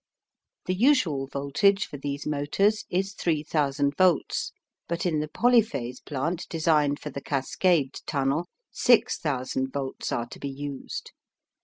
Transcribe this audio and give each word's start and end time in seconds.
The 0.65 0.73
usual 0.73 1.27
voltage 1.27 1.85
for 1.85 1.97
these 1.97 2.25
motors 2.25 2.85
is 2.89 3.13
3,000 3.13 3.95
volts, 3.95 4.51
but 4.87 5.05
in 5.05 5.19
the 5.19 5.27
polyphase 5.27 5.99
plant 6.03 6.47
designed 6.49 6.99
for 6.99 7.11
the 7.11 7.21
Cascade 7.21 7.99
Tunnel 8.07 8.47
6,000 8.71 9.71
volts 9.71 10.11
are 10.11 10.25
to 10.29 10.39
be 10.39 10.49
used. 10.49 11.11